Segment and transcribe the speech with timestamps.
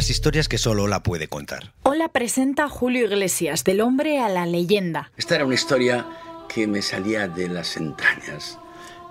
[0.00, 1.74] Las historias que solo Ola puede contar.
[1.82, 5.12] Hola presenta Julio Iglesias, del hombre a la leyenda.
[5.18, 6.06] Esta era una historia
[6.48, 8.58] que me salía de las entrañas.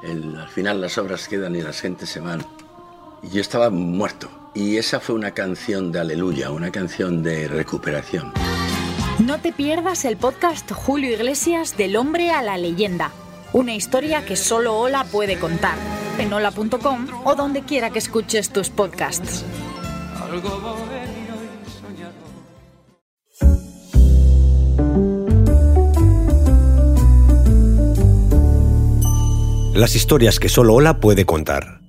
[0.03, 2.43] al final las obras quedan y las gentes se van.
[3.21, 4.31] Y yo estaba muerto.
[4.55, 8.33] Y esa fue una canción de aleluya, una canción de recuperación.
[9.19, 13.11] No te pierdas el podcast Julio Iglesias del hombre a la leyenda.
[13.53, 15.77] Una historia que solo Ola puede contar.
[16.17, 19.45] En hola.com o donde quiera que escuches tus podcasts.
[29.73, 31.79] Las historias que solo Ola puede contar.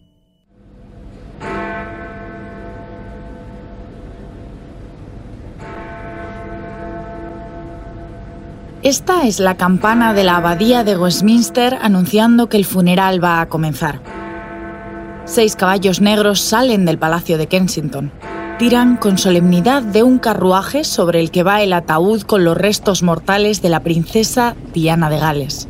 [8.82, 13.48] Esta es la campana de la abadía de Westminster anunciando que el funeral va a
[13.50, 14.19] comenzar.
[15.30, 18.10] Seis caballos negros salen del Palacio de Kensington.
[18.58, 23.04] Tiran con solemnidad de un carruaje sobre el que va el ataúd con los restos
[23.04, 25.68] mortales de la princesa Diana de Gales.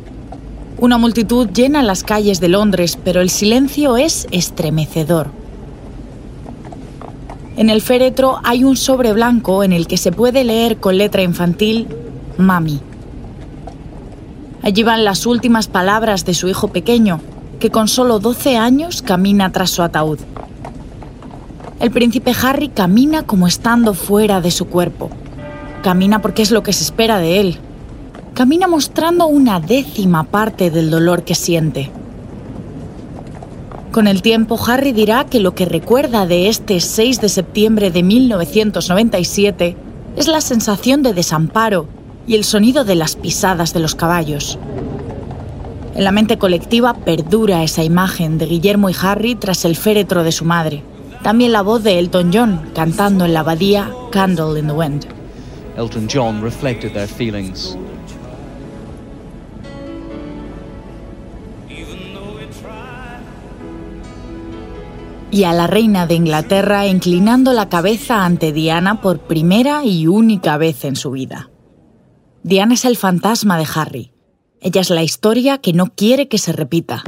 [0.79, 5.29] Una multitud llena las calles de Londres, pero el silencio es estremecedor.
[7.55, 11.21] En el féretro hay un sobre blanco en el que se puede leer con letra
[11.21, 11.87] infantil
[12.39, 12.79] Mami.
[14.63, 17.21] Allí van las últimas palabras de su hijo pequeño,
[17.61, 20.19] que con solo 12 años camina tras su ataúd.
[21.79, 25.11] El príncipe Harry camina como estando fuera de su cuerpo.
[25.83, 27.57] Camina porque es lo que se espera de él.
[28.33, 31.91] Camina mostrando una décima parte del dolor que siente.
[33.91, 38.01] Con el tiempo, Harry dirá que lo que recuerda de este 6 de septiembre de
[38.01, 39.77] 1997
[40.17, 41.87] es la sensación de desamparo
[42.25, 44.57] y el sonido de las pisadas de los caballos.
[45.93, 50.31] En la mente colectiva perdura esa imagen de Guillermo y Harry tras el féretro de
[50.31, 50.83] su madre.
[51.21, 55.05] También la voz de Elton John cantando en la abadía Candle in the Wind.
[55.77, 57.77] Elton John reflected their feelings.
[65.31, 70.57] y a la reina de Inglaterra inclinando la cabeza ante Diana por primera y única
[70.57, 71.49] vez en su vida.
[72.43, 74.10] Diana es el fantasma de Harry.
[74.63, 77.03] Ella es la historia que no quiere que se repita.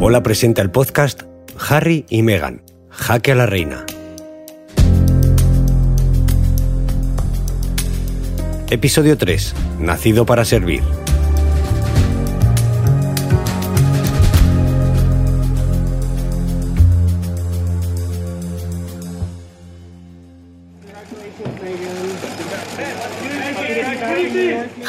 [0.00, 1.22] Hola presenta el podcast
[1.68, 3.86] Harry y Meghan, Jaque a la Reina.
[8.70, 9.54] Episodio 3.
[9.78, 10.82] Nacido para servir.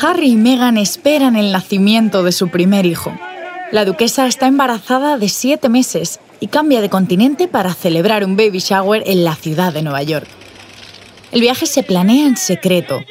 [0.01, 3.13] Harry y Meghan esperan el nacimiento de su primer hijo.
[3.71, 8.59] La duquesa está embarazada de siete meses y cambia de continente para celebrar un baby
[8.59, 10.27] shower en la ciudad de Nueva York.
[11.31, 13.01] El viaje se planea en secreto,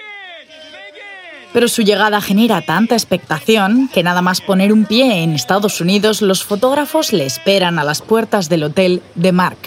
[1.53, 6.21] pero su llegada genera tanta expectación que nada más poner un pie en Estados Unidos,
[6.21, 9.59] los fotógrafos le esperan a las puertas del hotel de Mark,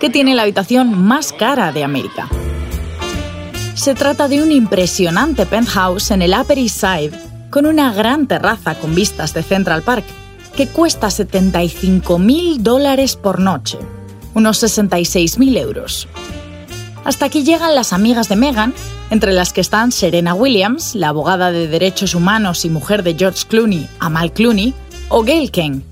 [0.00, 2.28] que tiene la habitación más cara de América.
[3.78, 7.12] Se trata de un impresionante penthouse en el Upper East Side,
[7.48, 10.04] con una gran terraza con vistas de Central Park,
[10.56, 13.78] que cuesta 75 mil dólares por noche,
[14.34, 16.08] unos 66 mil euros.
[17.04, 18.74] Hasta aquí llegan las amigas de Meghan,
[19.10, 23.44] entre las que están Serena Williams, la abogada de derechos humanos y mujer de George
[23.46, 24.74] Clooney, Amal Clooney,
[25.08, 25.82] o Gail King,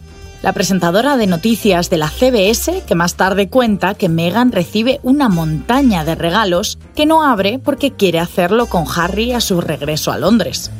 [0.42, 5.28] la presentadora de noticias de la CBS, que más tarde cuenta que Meghan recibe una
[5.28, 10.18] montaña de regalos que no abre porque quiere hacerlo con Harry a su regreso a
[10.18, 10.70] Londres.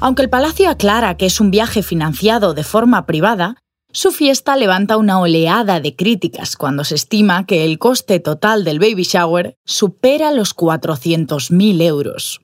[0.00, 3.56] Aunque el palacio aclara que es un viaje financiado de forma privada,
[3.92, 8.78] su fiesta levanta una oleada de críticas cuando se estima que el coste total del
[8.78, 12.40] baby shower supera los 400.000 euros.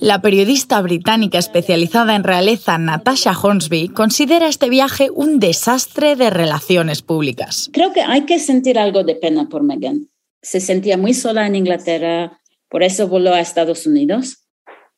[0.00, 7.02] La periodista británica especializada en realeza Natasha Hornsby considera este viaje un desastre de relaciones
[7.02, 7.70] públicas.
[7.72, 10.08] Creo que hay que sentir algo de pena por Meghan.
[10.42, 14.40] Se sentía muy sola en Inglaterra, por eso voló a Estados Unidos.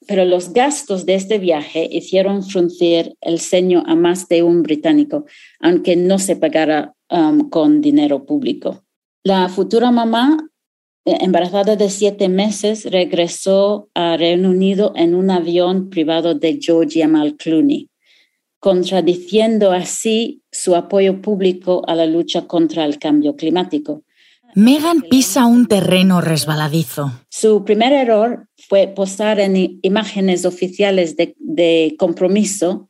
[0.06, 5.24] Pero los gastos de este viaje hicieron fruncir el ceño a más de un británico,
[5.58, 8.84] aunque no se pagara um, con dinero público.
[9.24, 10.38] La futura mamá
[11.06, 17.36] embarazada de siete meses, regresó a Reino Unido en un avión privado de George Amal
[17.36, 17.88] Clooney,
[18.58, 24.02] contradiciendo así su apoyo público a la lucha contra el cambio climático.
[24.56, 27.12] Meghan pisa un terreno resbaladizo.
[27.28, 32.88] Su primer error fue posar en imágenes oficiales de, de compromiso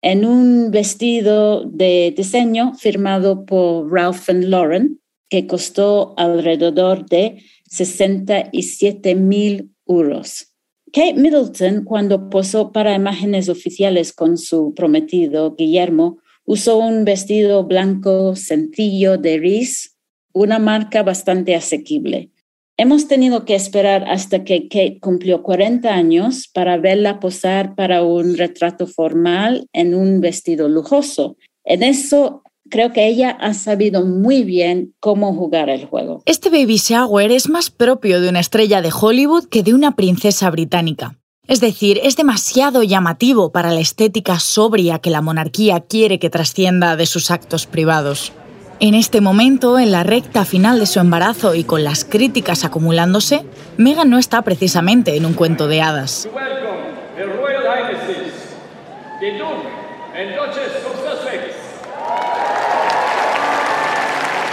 [0.00, 5.01] en un vestido de diseño firmado por Ralph Lauren,
[5.32, 10.52] que costó alrededor de 67 mil euros.
[10.92, 18.36] Kate Middleton, cuando posó para imágenes oficiales con su prometido Guillermo, usó un vestido blanco
[18.36, 19.92] sencillo de Reese,
[20.34, 22.28] una marca bastante asequible.
[22.76, 28.36] Hemos tenido que esperar hasta que Kate cumplió 40 años para verla posar para un
[28.36, 31.38] retrato formal en un vestido lujoso.
[31.64, 36.22] En eso creo que ella ha sabido muy bien cómo jugar el juego.
[36.24, 40.50] Este baby shower es más propio de una estrella de Hollywood que de una princesa
[40.50, 41.18] británica.
[41.46, 46.96] Es decir, es demasiado llamativo para la estética sobria que la monarquía quiere que trascienda
[46.96, 48.32] de sus actos privados.
[48.80, 53.44] En este momento, en la recta final de su embarazo y con las críticas acumulándose,
[53.76, 56.26] Meghan no está precisamente en un cuento de hadas.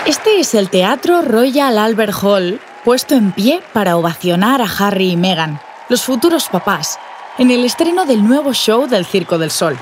[0.05, 5.17] Este es el Teatro Royal Albert Hall, puesto en pie para ovacionar a Harry y
[5.17, 6.99] Meghan, los futuros papás,
[7.37, 9.77] en el estreno del nuevo show del Circo del Sol.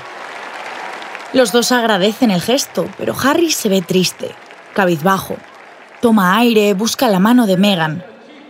[1.32, 4.34] Los dos agradecen el gesto, pero Harry se ve triste,
[4.74, 5.36] cabizbajo.
[6.00, 8.04] Toma aire, busca la mano de Meghan.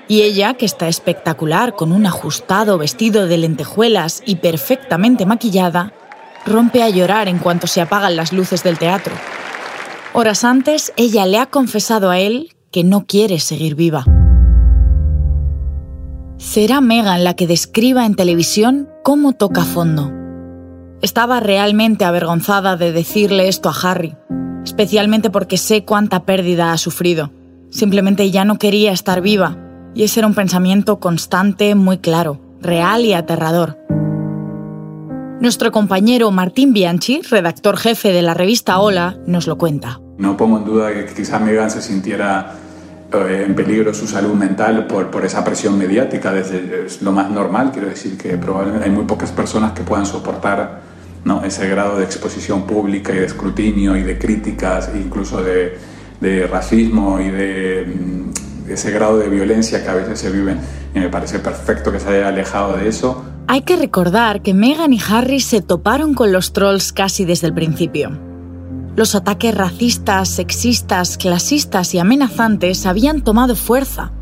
[0.09, 5.93] Y ella, que está espectacular con un ajustado vestido de lentejuelas y perfectamente maquillada,
[6.49, 9.15] rompe a llorar en cuanto se apagan las luces del teatro.
[10.13, 14.05] Horas antes, ella le ha confesado a él que no quiere seguir viva.
[16.39, 20.13] Será Megan la que describa en televisión cómo toca fondo.
[21.03, 24.17] Estaba realmente avergonzada de decirle esto a Harry,
[24.65, 27.33] especialmente porque sé cuánta pérdida ha sufrido.
[27.71, 29.59] Simplemente ya no quería estar viva,
[29.95, 33.79] y ese era un pensamiento constante, muy claro, real y aterrador.
[35.41, 40.01] Nuestro compañero Martín Bianchi, redactor jefe de la revista Hola, nos lo cuenta.
[40.19, 42.55] No pongo en duda que quizá Megan se sintiera
[43.13, 47.71] eh, en peligro su salud mental por, esa presión mediática, desde, es lo más normal,
[47.71, 50.81] quiero decir que probablemente hay muy pocas personas que puedan soportar
[51.45, 55.79] ese grado de exposición pública y de escrutinio y de críticas, incluso de,
[56.21, 60.57] de racismo y de, mm, ese grado de violencia que a veces se vive.
[60.97, 64.93] Y me parece perfecto que se haya alejado de eso hay que recordar que Meghan
[64.93, 68.11] y Harry se toparon con los trolls casi desde el principio.
[68.95, 74.13] Los ataques racistas, sexistas, clasistas y amenazantes habían tomado fuerza,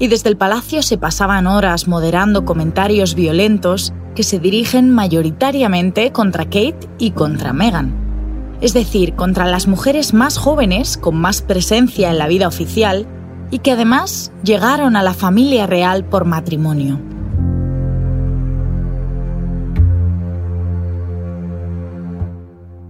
[0.00, 6.44] y desde el palacio se pasaban horas moderando comentarios violentos que se dirigen mayoritariamente contra
[6.44, 8.56] Kate y contra Meghan.
[8.60, 13.06] Es decir, contra las mujeres más jóvenes, con más presencia en la vida oficial,
[13.52, 17.13] y que además llegaron a la familia real por matrimonio.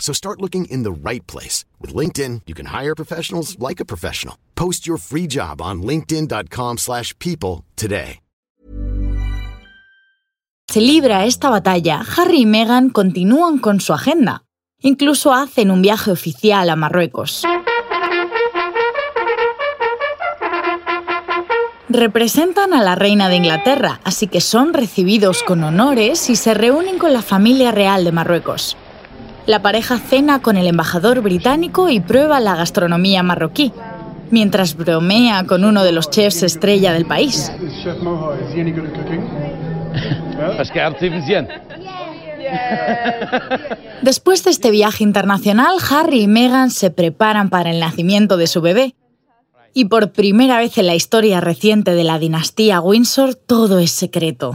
[0.00, 1.64] So start looking in the right place.
[1.78, 4.36] With LinkedIn, you can hire professionals like a professional.
[4.56, 8.18] Post your free job on linkedin.com slash people today.
[10.70, 14.44] Se libra esta batalla, Harry y Meghan continúan con su agenda.
[14.80, 17.42] Incluso hacen un viaje oficial a Marruecos.
[21.88, 26.98] Representan a la reina de Inglaterra, así que son recibidos con honores y se reúnen
[26.98, 28.76] con la familia real de Marruecos.
[29.50, 33.72] La pareja cena con el embajador británico y prueba la gastronomía marroquí,
[34.30, 37.50] mientras bromea con uno de los chefs estrella del país.
[44.02, 48.60] Después de este viaje internacional, Harry y Meghan se preparan para el nacimiento de su
[48.60, 48.94] bebé.
[49.74, 54.54] Y por primera vez en la historia reciente de la dinastía Windsor, todo es secreto.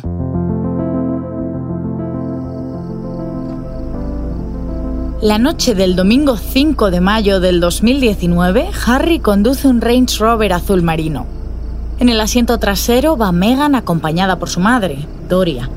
[5.25, 10.83] La noche del domingo 5 de mayo del 2019, Harry conduce un Range Rover azul
[10.83, 11.25] marino.
[11.97, 15.67] En el asiento trasero va Meghan acompañada por su madre, Doria.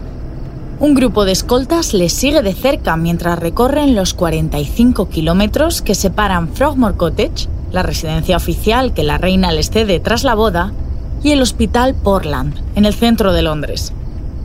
[0.81, 6.51] Un grupo de escoltas les sigue de cerca mientras recorren los 45 kilómetros que separan
[6.51, 10.75] Frogmore Cottage, la residencia oficial que la reina les cede tras la boda,
[11.23, 13.95] y el Hospital Portland, en el centro de Londres.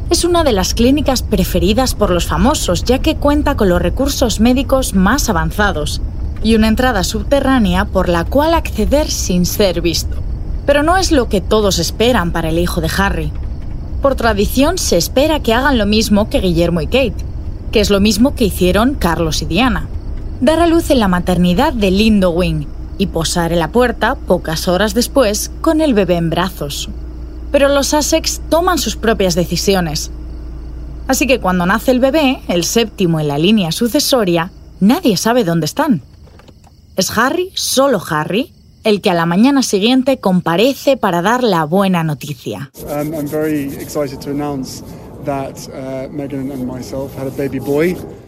[0.10, 4.40] Es una de las clínicas preferidas por los famosos ya que cuenta con los recursos
[4.40, 6.02] médicos más avanzados
[6.44, 10.18] y una entrada subterránea por la cual acceder sin ser visto.
[10.66, 13.32] Pero no es lo que todos esperan para el hijo de Harry.
[14.02, 17.16] Por tradición se espera que hagan lo mismo que Guillermo y Kate,
[17.72, 19.88] que es lo mismo que hicieron Carlos y Diana.
[20.42, 22.66] Dar a luz en la maternidad de Lindo Wing
[22.98, 26.90] y posar en la puerta pocas horas después con el bebé en brazos.
[27.54, 30.10] Pero los Sussex toman sus propias decisiones.
[31.08, 35.66] Así que cuando nace el bebé, el séptimo en la línea sucesoria, nadie sabe dónde
[35.66, 36.02] están.
[36.96, 38.52] Es Harry, solo Harry,
[38.84, 42.72] el que a la mañana siguiente comparece para dar la buena noticia.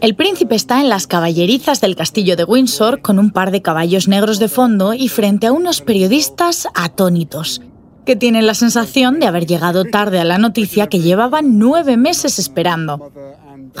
[0.00, 4.06] El príncipe está en las caballerizas del castillo de Windsor con un par de caballos
[4.06, 7.60] negros de fondo y frente a unos periodistas atónitos,
[8.06, 12.38] que tienen la sensación de haber llegado tarde a la noticia que llevaban nueve meses
[12.38, 13.12] esperando.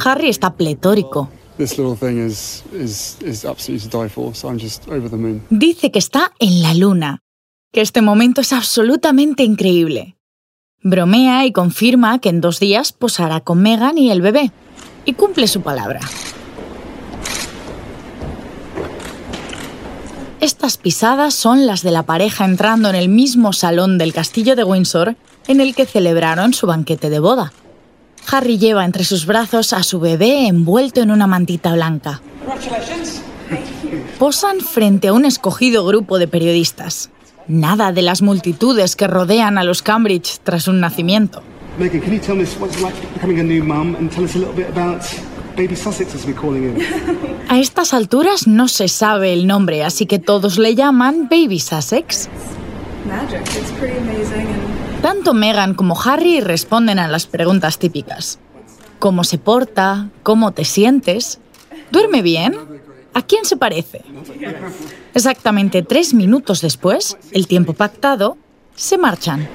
[0.04, 1.30] Harry está pletórico.
[5.48, 7.22] Dice que está en la luna,
[7.72, 10.16] que este momento es absolutamente increíble.
[10.82, 14.52] Bromea y confirma que en dos días posará con Meghan y el bebé,
[15.06, 16.00] y cumple su palabra.
[20.40, 24.64] Estas pisadas son las de la pareja entrando en el mismo salón del castillo de
[24.64, 25.16] Windsor
[25.48, 27.52] en el que celebraron su banquete de boda.
[28.30, 32.20] Harry lleva entre sus brazos a su bebé envuelto en una mantita blanca.
[34.18, 37.10] Posan frente a un escogido grupo de periodistas.
[37.48, 41.42] Nada de las multitudes que rodean a los Cambridge tras un nacimiento.
[47.48, 52.28] A estas alturas no se sabe el nombre, así que todos le llaman Baby Sussex.
[55.02, 58.38] Tanto Meghan como Harry responden a las preguntas típicas.
[58.98, 60.08] ¿Cómo se porta?
[60.22, 61.38] ¿Cómo te sientes?
[61.90, 62.56] ¿Duerme bien?
[63.14, 64.02] ¿A quién se parece?
[65.14, 68.36] Exactamente tres minutos después, el tiempo pactado,
[68.74, 69.48] se marchan.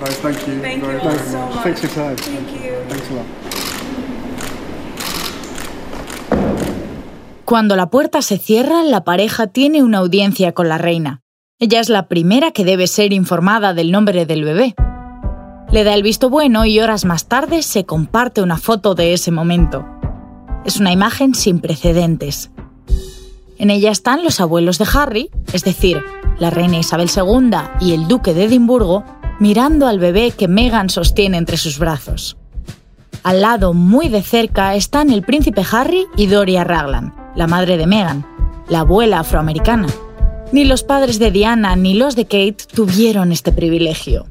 [7.51, 11.22] Cuando la puerta se cierra, la pareja tiene una audiencia con la reina.
[11.60, 14.74] Ella es la primera que debe ser informada del nombre del bebé.
[15.70, 19.31] Le da el visto bueno y horas más tarde se comparte una foto de ese
[19.31, 19.86] momento.
[20.63, 22.51] Es una imagen sin precedentes.
[23.58, 26.01] En ella están los abuelos de Harry, es decir,
[26.39, 29.03] la reina Isabel II y el duque de Edimburgo,
[29.41, 32.38] mirando al bebé que Meghan sostiene entre sus brazos.
[33.24, 37.88] Al lado, muy de cerca, están el príncipe Harry y Doria Raglan, la madre de
[37.88, 38.26] Meghan,
[38.68, 39.88] la abuela afroamericana.
[40.52, 44.28] Ni los padres de Diana ni los de Kate tuvieron este privilegio.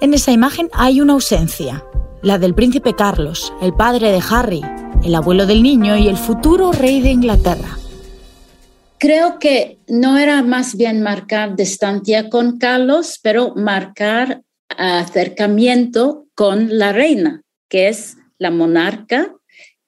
[0.00, 1.84] En esa imagen hay una ausencia,
[2.22, 4.62] la del príncipe Carlos, el padre de Harry,
[5.02, 7.78] el abuelo del niño y el futuro rey de Inglaterra.
[8.98, 16.92] Creo que no era más bien marcar distancia con Carlos, pero marcar acercamiento con la
[16.92, 19.35] reina, que es la monarca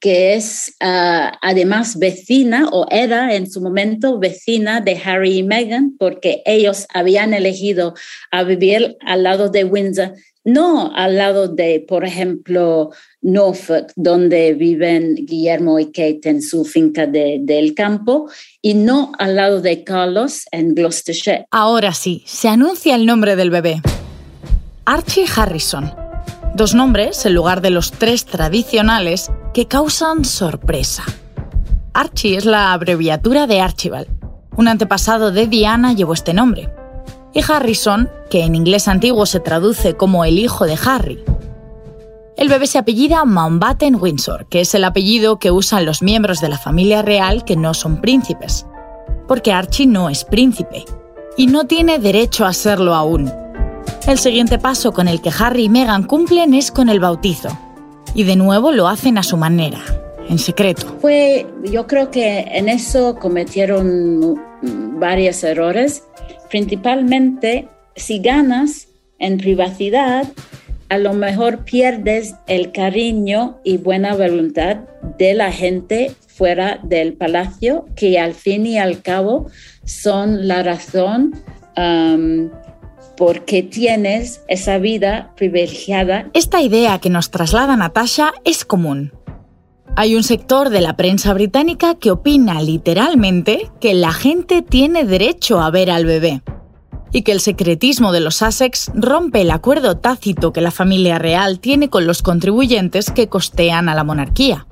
[0.00, 5.96] que es ah, además vecina o era en su momento vecina de Harry y Meghan,
[5.98, 7.94] porque ellos habían elegido
[8.30, 10.14] a vivir al lado de Windsor,
[10.44, 12.90] no al lado de, por ejemplo,
[13.20, 18.30] Norfolk, donde viven Guillermo y Kate en su finca del campo,
[18.62, 21.46] y no al lado de Carlos en Gloucestershire.
[21.50, 23.82] Ahora sí, se anuncia el nombre del bebé.
[24.86, 26.07] Archie Harrison
[26.58, 31.04] Dos nombres en lugar de los tres tradicionales que causan sorpresa.
[31.94, 34.08] Archie es la abreviatura de Archibald.
[34.56, 36.68] Un antepasado de Diana llevó este nombre.
[37.32, 41.22] Y Harrison, que en inglés antiguo se traduce como el hijo de Harry.
[42.36, 46.48] El bebé se apellida Mountbatten Windsor, que es el apellido que usan los miembros de
[46.48, 48.66] la familia real que no son príncipes.
[49.28, 50.84] Porque Archie no es príncipe.
[51.36, 53.32] Y no tiene derecho a serlo aún.
[54.06, 57.56] El siguiente paso con el que Harry y Meghan cumplen es con el bautizo.
[58.14, 59.80] Y de nuevo lo hacen a su manera,
[60.28, 60.96] en secreto.
[61.00, 64.40] Fue, yo creo que en eso cometieron
[64.98, 66.04] varios errores.
[66.48, 70.26] Principalmente, si ganas en privacidad,
[70.88, 74.78] a lo mejor pierdes el cariño y buena voluntad
[75.18, 79.50] de la gente fuera del palacio, que al fin y al cabo
[79.84, 81.34] son la razón
[81.76, 82.48] um,
[83.18, 86.30] porque tienes esa vida privilegiada.
[86.34, 89.12] Esta idea que nos traslada Natasha es común.
[89.96, 95.60] Hay un sector de la prensa británica que opina literalmente que la gente tiene derecho
[95.60, 96.42] a ver al bebé
[97.10, 101.58] y que el secretismo de los Sussex rompe el acuerdo tácito que la familia real
[101.58, 104.68] tiene con los contribuyentes que costean a la monarquía.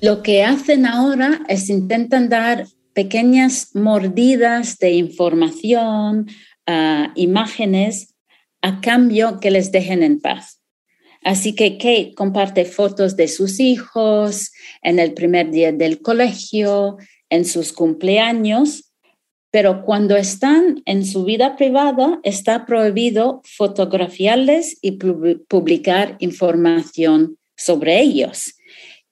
[0.00, 6.28] Lo que hacen ahora es intentan dar pequeñas mordidas de información,
[6.66, 8.14] ah, imágenes,
[8.62, 10.62] a cambio que les dejen en paz.
[11.22, 14.50] Así que Kate comparte fotos de sus hijos
[14.80, 16.96] en el primer día del colegio,
[17.28, 18.94] en sus cumpleaños,
[19.50, 28.54] pero cuando están en su vida privada está prohibido fotografiarles y publicar información sobre ellos.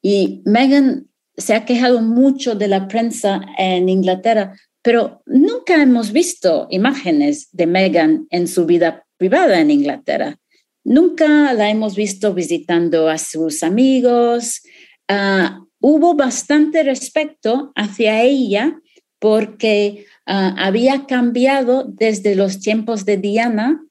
[0.00, 6.67] Y Meghan se ha quejado mucho de la prensa en Inglaterra, pero nunca hemos visto
[6.71, 10.37] imágenes de Meghan en su vida privada en Inglaterra.
[10.85, 14.62] Nunca la hemos visto visitando a sus amigos.
[15.09, 18.79] Ah, hubo bastante respeto hacia ella
[19.19, 23.83] porque ah, había cambiado desde los tiempos de Diana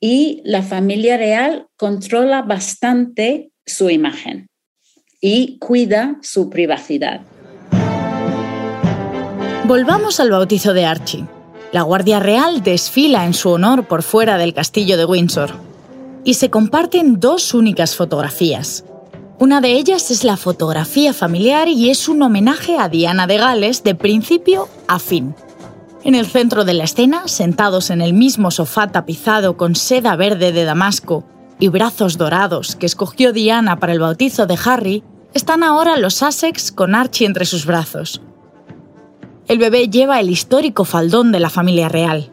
[0.00, 4.47] y la familia real controla bastante su imagen
[5.20, 7.20] y cuida su privacidad.
[9.64, 11.26] Volvamos al bautizo de Archie.
[11.72, 15.50] La Guardia Real desfila en su honor por fuera del castillo de Windsor
[16.24, 18.84] y se comparten dos únicas fotografías.
[19.38, 23.84] Una de ellas es la fotografía familiar y es un homenaje a Diana de Gales
[23.84, 25.34] de principio a fin.
[26.04, 30.52] En el centro de la escena, sentados en el mismo sofá tapizado con seda verde
[30.52, 31.24] de Damasco
[31.58, 35.02] y brazos dorados que escogió Diana para el bautizo de Harry,
[35.34, 38.22] están ahora los Sussex con Archie entre sus brazos.
[39.46, 42.30] El bebé lleva el histórico faldón de la familia real.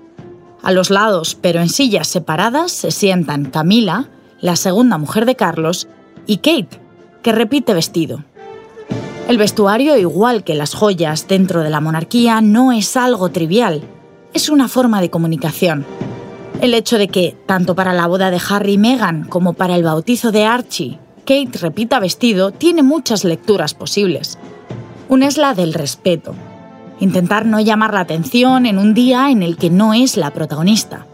[0.61, 4.09] A los lados, pero en sillas separadas, se sientan Camila,
[4.41, 5.87] la segunda mujer de Carlos,
[6.27, 6.81] y Kate,
[7.21, 8.23] que repite vestido.
[9.27, 13.81] El vestuario, igual que las joyas dentro de la monarquía, no es algo trivial,
[14.33, 15.85] es una forma de comunicación.
[16.65, 19.83] El hecho de que, tanto para la boda de Harry y Meghan como para el
[19.83, 24.39] bautizo de Archie, Kate repita vestido tiene muchas lecturas posibles.
[25.07, 26.33] Una es la del respeto.
[26.99, 31.05] Intentar no llamar la atención en un día en el que no es la protagonista.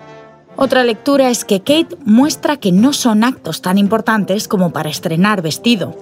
[0.56, 5.42] Otra lectura es que Kate muestra que no son actos tan importantes como para estrenar
[5.42, 5.98] vestido.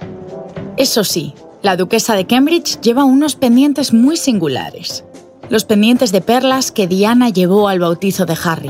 [0.78, 1.34] Eso sí,
[1.64, 5.06] la duquesa de Cambridge lleva unos pendientes muy singulares.
[5.50, 8.70] Los pendientes de perlas que Diana llevó al bautizo de Harry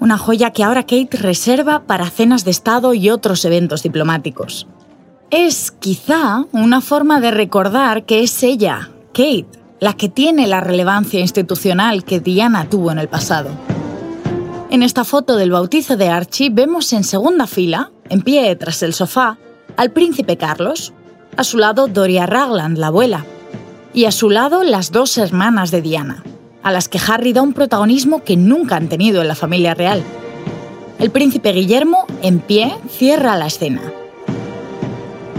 [0.00, 4.66] una joya que ahora Kate reserva para cenas de Estado y otros eventos diplomáticos.
[5.30, 9.46] Es quizá una forma de recordar que es ella, Kate,
[9.78, 13.50] la que tiene la relevancia institucional que Diana tuvo en el pasado.
[14.70, 18.94] En esta foto del bautizo de Archie vemos en segunda fila, en pie tras el
[18.94, 19.38] sofá,
[19.76, 20.92] al príncipe Carlos,
[21.36, 23.24] a su lado Doria Ragland, la abuela,
[23.92, 26.22] y a su lado las dos hermanas de Diana,
[26.62, 30.02] a las que Harry da un protagonismo que nunca han tenido en la familia real.
[30.98, 33.80] El príncipe Guillermo, en pie, cierra la escena.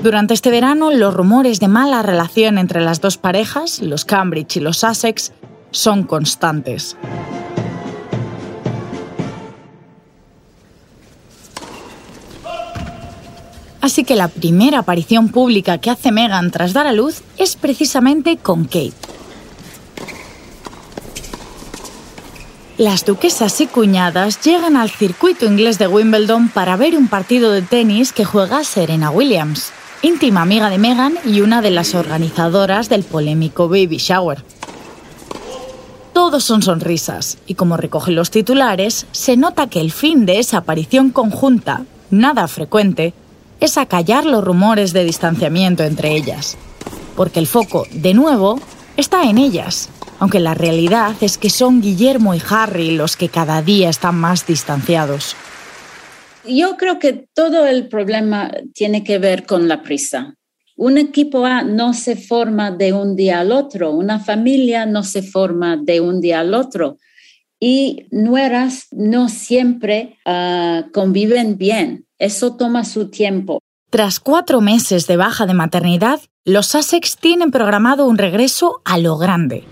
[0.02, 4.60] Durante este verano, los rumores de mala relación entre las dos parejas, los Cambridge y
[4.60, 5.32] los Sussex,
[5.70, 6.98] son constantes.
[13.80, 18.38] Así que la primera aparición pública que hace Meghan tras dar a luz es precisamente
[18.38, 19.11] con Kate.
[22.82, 27.62] Las duquesas y cuñadas llegan al circuito inglés de Wimbledon para ver un partido de
[27.62, 33.04] tenis que juega Serena Williams, íntima amiga de Meghan y una de las organizadoras del
[33.04, 34.44] polémico Baby Shower.
[36.12, 40.58] Todos son sonrisas y como recogen los titulares, se nota que el fin de esa
[40.58, 43.14] aparición conjunta, nada frecuente,
[43.60, 46.58] es acallar los rumores de distanciamiento entre ellas.
[47.16, 48.60] Porque el foco, de nuevo,
[48.98, 53.64] está en ellas aunque la realidad es que son Guillermo y Harry los que cada
[53.64, 55.36] día están más distanciados.
[56.48, 60.36] Yo creo que todo el problema tiene que ver con la prisa.
[60.78, 65.24] Un equipo A no se forma de un día al otro, una familia no se
[65.24, 66.98] forma de un día al otro
[67.60, 72.06] y nueras no siempre ah, conviven bien.
[72.20, 73.58] Eso toma su tiempo.
[73.90, 79.18] Tras cuatro meses de baja de maternidad, los Sussex tienen programado un regreso a lo
[79.18, 79.64] grande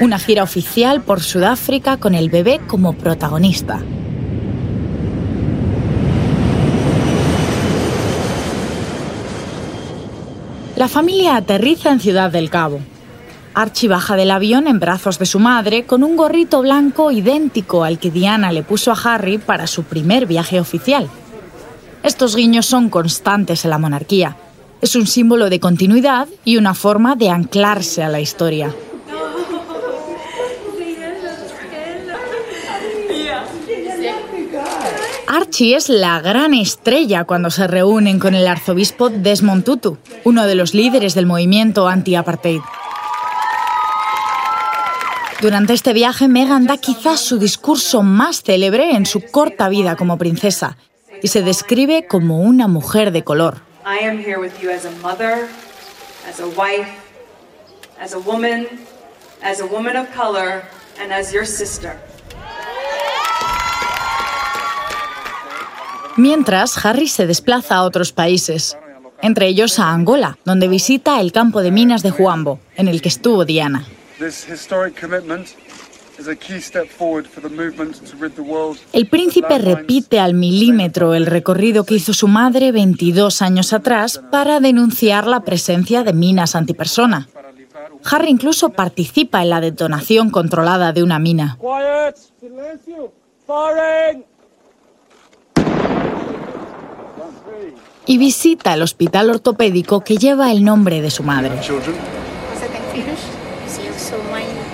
[0.00, 3.82] una gira oficial por Sudáfrica con el bebé como protagonista.
[10.76, 12.80] La familia aterriza en Ciudad del Cabo.
[13.52, 17.98] Archie baja del avión en brazos de su madre con un gorrito blanco idéntico al
[17.98, 21.10] que Diana le puso a Harry para su primer viaje oficial.
[22.02, 24.38] Estos guiños son constantes en la monarquía.
[24.80, 28.74] Es un símbolo de continuidad y una forma de anclarse a la historia.
[35.40, 40.54] Archie es la gran estrella cuando se reúnen con el arzobispo Desmond Tutu, uno de
[40.54, 42.60] los líderes del movimiento anti-apartheid.
[45.40, 50.18] Durante este viaje, Meghan da quizás su discurso más célebre en su corta vida como
[50.18, 50.76] princesa
[51.22, 53.62] y se describe como una mujer de color.
[58.02, 58.66] As a woman,
[59.42, 60.62] as a woman of color,
[61.02, 62.09] and as your sister.
[66.16, 68.76] Mientras, Harry se desplaza a otros países,
[69.22, 73.08] entre ellos a Angola, donde visita el campo de minas de Huambo, en el que
[73.08, 73.86] estuvo Diana.
[78.92, 84.60] El príncipe repite al milímetro el recorrido que hizo su madre 22 años atrás para
[84.60, 87.28] denunciar la presencia de minas antipersona.
[88.04, 91.58] Harry incluso participa en la detonación controlada de una mina.
[98.06, 101.52] Y visita el hospital ortopédico que lleva el nombre de su madre.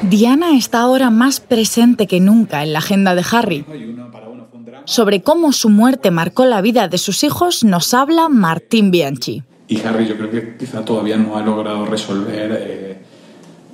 [0.03, 3.65] Diana está ahora más presente que nunca en la agenda de Harry.
[4.85, 9.43] Sobre cómo su muerte marcó la vida de sus hijos nos habla Martín Bianchi.
[9.69, 13.06] Y Harry yo creo que quizá todavía no ha logrado resolver eh,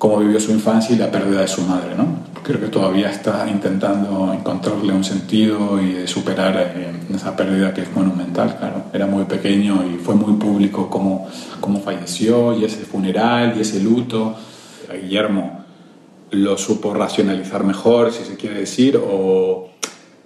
[0.03, 2.07] cómo vivió su infancia y la pérdida de su madre, ¿no?
[2.43, 7.93] Creo que todavía está intentando encontrarle un sentido y superar eh, esa pérdida que es
[7.95, 8.87] monumental, claro.
[8.93, 11.29] Era muy pequeño y fue muy público cómo,
[11.61, 14.35] cómo falleció y ese funeral y ese luto.
[14.93, 15.65] Guillermo
[16.33, 19.69] lo supo racionalizar mejor, si se quiere decir, o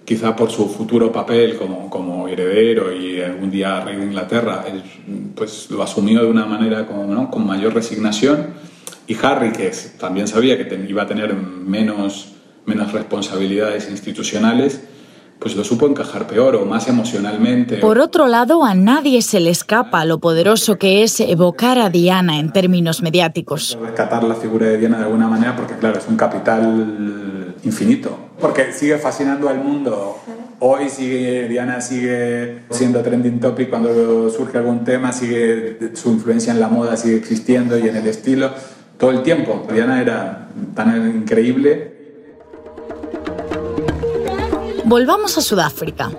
[0.05, 4.81] quizá por su futuro papel como, como heredero y algún día rey de Inglaterra, él,
[5.35, 7.29] pues lo asumió de una manera como, ¿no?
[7.29, 8.65] con mayor resignación.
[9.07, 12.33] Y Harry, que también sabía que iba a tener menos,
[12.65, 14.81] menos responsabilidades institucionales,
[15.39, 17.77] pues lo supo encajar peor o más emocionalmente.
[17.77, 22.39] Por otro lado, a nadie se le escapa lo poderoso que es evocar a Diana
[22.39, 23.77] en términos mediáticos.
[23.81, 28.17] Rescatar la figura de Diana de alguna manera porque, claro, es un capital infinito.
[28.41, 30.17] Porque sigue fascinando al mundo.
[30.59, 36.59] Hoy sigue, Diana sigue siendo trending topic cuando surge algún tema, sigue su influencia en
[36.59, 38.51] la moda sigue existiendo y en el estilo
[38.97, 39.65] todo el tiempo.
[39.69, 41.97] Diana era tan increíble
[44.87, 46.13] Volvamos a Sudáfrica.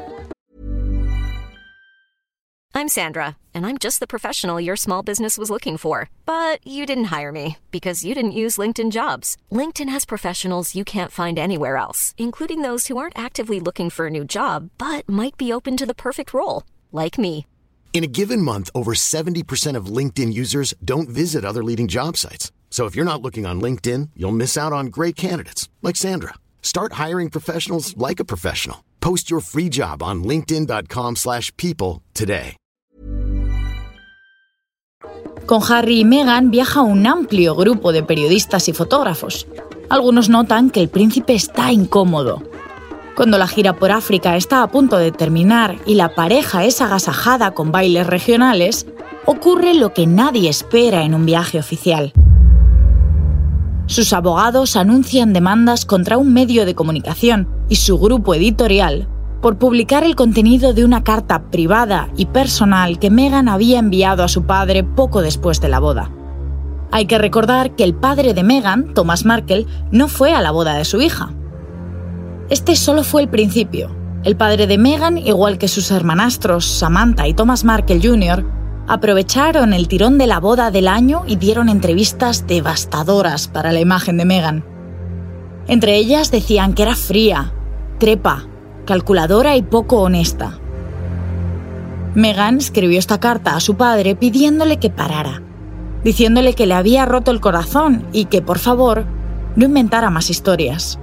[2.75, 6.11] I'm Sandra, and I'm just the professional your small business was looking for.
[6.27, 9.39] But you didn't hire me because you didn't use LinkedIn jobs.
[9.51, 14.07] LinkedIn has professionals you can't find anywhere else, including those who aren't actively looking for
[14.07, 17.47] a new job but might be open to the perfect role, like me.
[17.95, 22.53] In a given month, over 70% of LinkedIn users don't visit other leading job sites.
[22.71, 26.35] So if you're not looking on LinkedIn, you'll miss out on great candidates like Sandra.
[26.63, 28.85] Start hiring professionals like a professional.
[29.01, 32.57] Post your free job on linkedin.com/people today.
[35.49, 39.47] Con Harry y Meghan viaja un amplio grupo de periodistas y fotógrafos.
[39.89, 42.43] Algunos notan que el príncipe está incómodo.
[43.17, 47.53] Cuando la gira por África está a punto de terminar y la pareja es agasajada
[47.53, 48.87] con bailes regionales,
[49.25, 52.13] ocurre lo que nadie espera en un viaje oficial.
[53.89, 59.09] Sus abogados anuncian demandas contra un medio de comunicación y su grupo editorial
[59.41, 64.29] por publicar el contenido de una carta privada y personal que Meghan había enviado a
[64.29, 66.11] su padre poco después de la boda.
[66.91, 70.75] Hay que recordar que el padre de Meghan, Thomas Markle, no fue a la boda
[70.75, 71.31] de su hija.
[72.51, 73.91] Este solo fue el principio.
[74.23, 78.58] El padre de Meghan, igual que sus hermanastros Samantha y Thomas Markle Jr.,
[78.89, 84.17] aprovecharon el tirón de la boda del año y dieron entrevistas devastadoras para la imagen
[84.17, 84.65] de Meghan.
[85.69, 87.53] Entre ellas decían que era fría,
[87.99, 88.47] trepa,
[88.87, 90.59] calculadora y poco honesta.
[92.15, 95.43] Meghan escribió esta carta a su padre pidiéndole que parara,
[96.03, 99.05] diciéndole que le había roto el corazón y que, por favor,
[99.55, 100.99] no inventara más historias.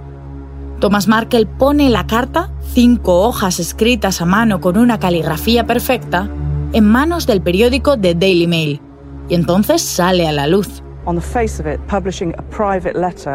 [0.79, 6.27] Thomas Markle pone la carta, cinco hojas escritas a mano con una caligrafía perfecta,
[6.75, 8.81] en manos del periódico The Daily Mail,
[9.29, 10.83] y entonces sale a la luz.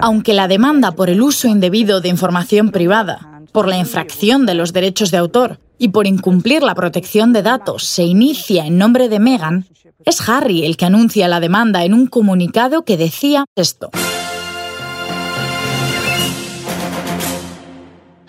[0.02, 4.74] Aunque la demanda por el uso indebido de información privada, por la infracción de los
[4.74, 9.18] derechos de autor y por incumplir la protección de datos se inicia en nombre de
[9.18, 9.66] Meghan,
[10.04, 13.90] es Harry el que anuncia la demanda en un comunicado que decía esto.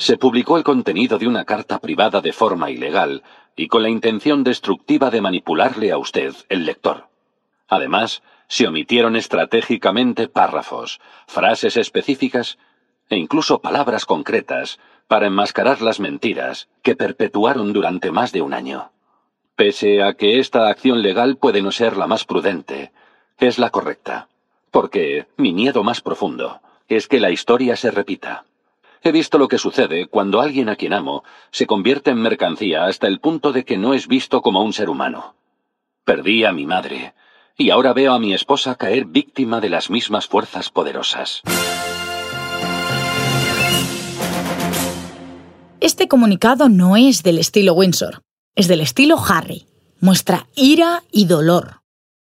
[0.02, 3.22] Se publicó el contenido de una carta privada de forma ilegal
[3.56, 7.10] y con la intención destructiva de manipularle a usted, el lector.
[7.68, 12.58] Además, se omitieron estratégicamente párrafos, frases específicas
[13.10, 18.90] e incluso palabras concretas para enmascarar las mentiras que perpetuaron durante más de un año.
[19.56, 22.92] Pese a que esta acción legal puede no ser la más prudente,
[23.38, 24.30] es la correcta,
[24.72, 28.46] porque mi miedo más profundo es que la historia se repita.
[29.04, 33.08] He visto lo que sucede cuando alguien a quien amo se convierte en mercancía hasta
[33.08, 35.34] el punto de que no es visto como un ser humano.
[36.06, 37.16] Perdí a mi madre,
[37.58, 41.42] y ahora veo a mi esposa caer víctima de las mismas fuerzas poderosas.
[45.80, 48.22] Este comunicado no es del estilo Windsor,
[48.56, 49.66] es del estilo Harry.
[50.00, 51.82] Muestra ira y dolor.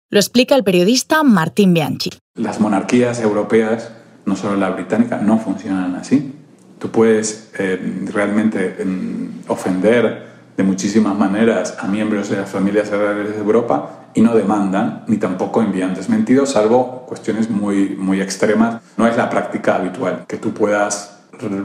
[0.10, 2.10] Lo explica el periodista Martín Bianchi.
[2.36, 3.92] Las monarquías europeas,
[4.26, 6.36] no solo la británica, no funcionan así.
[6.80, 7.78] Tú puedes eh,
[8.12, 14.22] realmente em, ofender de muchísimas maneras a miembros de las familias reales de Europa y
[14.22, 18.82] no demandan ni tampoco envían desmentidos, salvo cuestiones muy, muy extremas.
[18.98, 21.18] No es la práctica habitual que tú puedas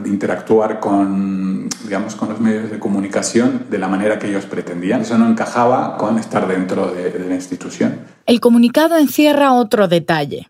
[0.05, 5.01] interactuar con, digamos, con los medios de comunicación de la manera que ellos pretendían.
[5.01, 7.99] Eso no encajaba con estar dentro de, de la institución.
[8.25, 10.49] El comunicado encierra otro detalle.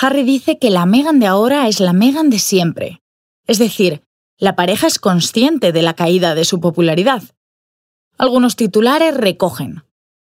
[0.00, 3.00] Harry dice que la Meghan de ahora es la Meghan de siempre.
[3.48, 4.02] Es decir,
[4.36, 7.22] la pareja es consciente de la caída de su popularidad.
[8.18, 9.82] Algunos titulares recogen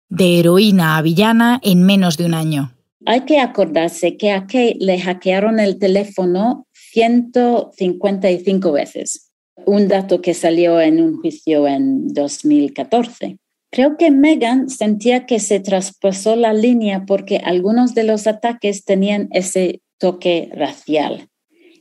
[0.08, 2.72] de heroína a villana en menos de un año.
[3.06, 9.30] Hay que acordarse que a Kate le hackearon el teléfono 155 veces,
[9.66, 13.36] un dato que salió en un juicio en 2014.
[13.70, 19.28] Creo que Meghan sentía que se traspasó la línea porque algunos de los ataques tenían
[19.30, 21.29] ese toque racial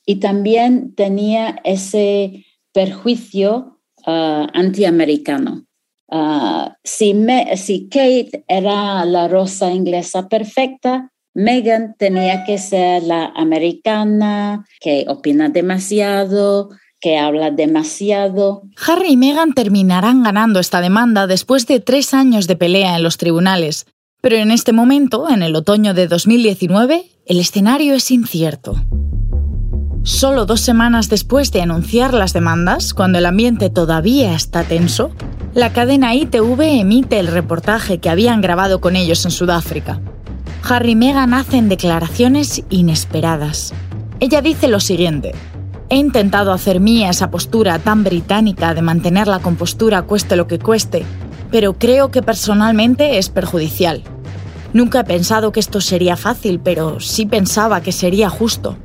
[0.09, 2.43] y también tenía ese
[2.73, 5.65] perjuicio uh, antiamericano.
[6.07, 7.13] Uh, si,
[7.57, 15.49] si Kate era la rosa inglesa perfecta, Meghan tenía que ser la americana, que opina
[15.49, 18.63] demasiado, que habla demasiado.
[18.87, 23.17] Harry y Meghan terminarán ganando esta demanda después de tres años de pelea en los
[23.17, 23.85] tribunales.
[24.21, 28.75] Pero en este momento, en el otoño de 2019, el escenario es incierto.
[30.03, 35.11] Solo dos semanas después de anunciar las demandas, cuando el ambiente todavía está tenso,
[35.53, 39.99] la cadena ITV emite el reportaje que habían grabado con ellos en Sudáfrica.
[40.63, 43.73] Harry y Meghan hacen declaraciones inesperadas.
[44.19, 45.33] Ella dice lo siguiente.
[45.89, 50.59] He intentado hacer mía esa postura tan británica de mantener la compostura cueste lo que
[50.59, 51.03] cueste,
[51.51, 54.03] pero creo que personalmente es perjudicial.
[54.71, 58.77] Nunca he pensado que esto sería fácil, pero sí pensaba que sería justo.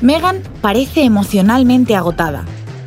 [0.00, 2.44] Meghan parece emocionalmente agotada.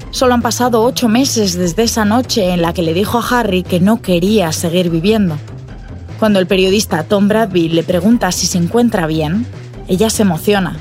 [0.10, 3.64] Solo han pasado ocho meses desde esa noche en la que le dijo a Harry
[3.64, 5.38] que no quería seguir viviendo.
[6.20, 9.46] Cuando el periodista Tom Bradby le pregunta si se encuentra bien,
[9.88, 10.78] ella se emociona.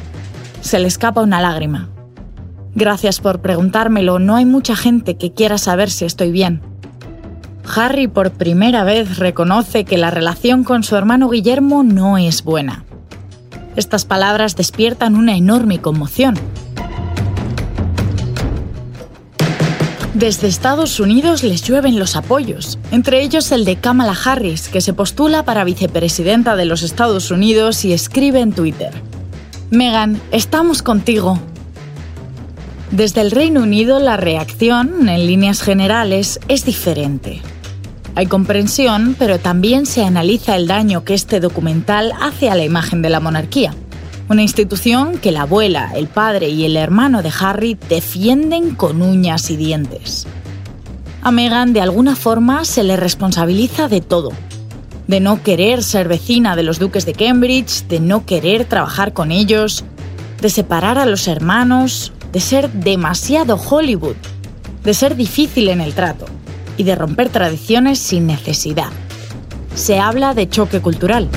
[0.61, 1.91] Se le escapa una lágrima.
[2.75, 6.63] Gracias por preguntármelo, no hay mucha gente que quiera saber si estoy bien.
[7.77, 12.85] Harry por primera vez reconoce que la relación con su hermano Guillermo no es buena.
[13.77, 16.39] Estas palabras despiertan una enorme conmoción.
[20.15, 24.93] Desde Estados Unidos les llueven los apoyos, entre ellos el de Kamala Harris, que se
[24.93, 28.93] postula para vicepresidenta de los Estados Unidos y escribe en Twitter.
[29.71, 31.41] Megan, estamos contigo.
[32.91, 37.41] Desde el Reino Unido la reacción, en líneas generales, es diferente.
[38.15, 43.03] Hay comprensión, pero también se analiza el daño que este documental hace a la imagen
[43.03, 43.75] de la monarquía
[44.33, 49.51] una institución que la abuela, el padre y el hermano de Harry defienden con uñas
[49.51, 50.27] y dientes.
[51.23, 54.31] A Meghan de alguna forma se le responsabiliza de todo.
[55.07, 59.33] De no querer ser vecina de los duques de Cambridge, de no querer trabajar con
[59.33, 59.85] ellos,
[60.41, 64.17] de separar a los hermanos, de ser demasiado Hollywood,
[64.83, 66.25] de ser difícil en el trato
[66.77, 68.91] y de romper tradiciones sin necesidad.
[69.75, 71.29] Se habla de choque cultural.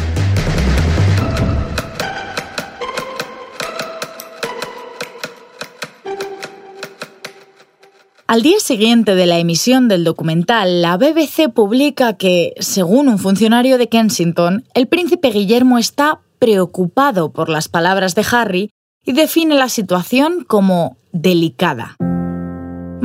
[8.28, 13.78] Al día siguiente de la emisión del documental, la BBC publica que, según un funcionario
[13.78, 18.72] de Kensington, el príncipe Guillermo está preocupado por las palabras de Harry
[19.06, 21.96] y define la situación como delicada.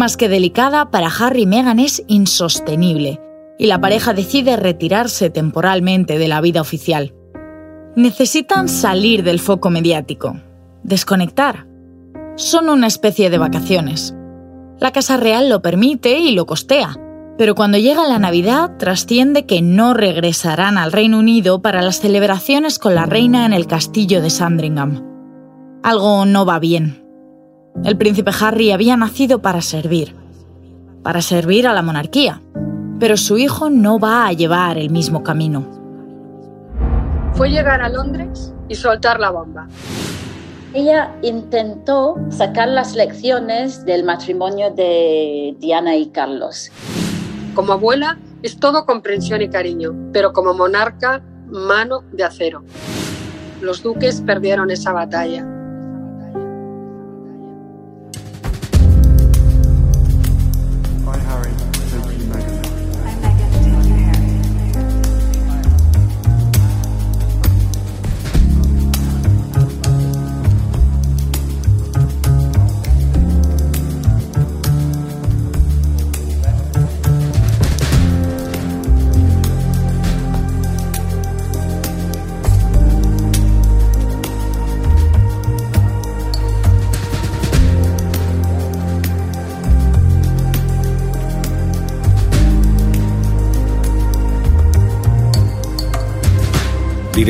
[0.01, 3.21] Más que delicada, para Harry y Meghan es insostenible,
[3.59, 7.13] y la pareja decide retirarse temporalmente de la vida oficial.
[7.97, 10.41] Necesitan salir del foco mediático,
[10.85, 11.67] desconectar.
[12.37, 14.15] Son una especie de vacaciones.
[14.79, 16.97] La Casa Real lo permite y lo costea,
[17.37, 22.79] pero cuando llega la Navidad trasciende que no regresarán al Reino Unido para las celebraciones
[22.79, 25.05] con la reina en el castillo de Sandringham.
[25.83, 27.10] Algo no va bien.
[27.85, 30.15] El príncipe Harry había nacido para servir,
[31.03, 32.43] para servir a la monarquía,
[32.99, 35.65] pero su hijo no va a llevar el mismo camino.
[37.33, 39.67] Fue llegar a Londres y soltar la bomba.
[40.75, 46.71] Ella intentó sacar las lecciones del matrimonio de Diana y Carlos.
[47.55, 52.63] Como abuela es todo comprensión y cariño, pero como monarca, mano de acero.
[53.63, 55.47] Los duques perdieron esa batalla.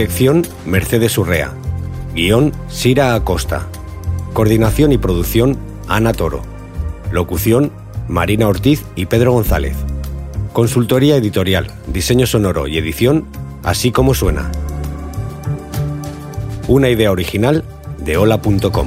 [0.00, 1.52] Dirección Mercedes Urrea.
[2.14, 3.66] Guión Sira Acosta.
[4.32, 5.58] Coordinación y producción
[5.88, 6.40] Ana Toro.
[7.12, 7.70] Locución
[8.08, 9.76] Marina Ortiz y Pedro González.
[10.54, 13.26] Consultoría editorial, diseño sonoro y edición,
[13.62, 14.50] así como suena.
[16.66, 17.62] Una idea original
[17.98, 18.86] de hola.com.